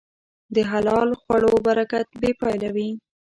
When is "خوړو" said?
1.21-1.53